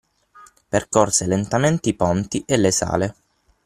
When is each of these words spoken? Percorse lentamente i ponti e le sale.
Percorse 0.69 1.27
lentamente 1.27 1.89
i 1.89 1.93
ponti 1.93 2.43
e 2.47 2.57
le 2.57 2.71
sale. 2.71 3.15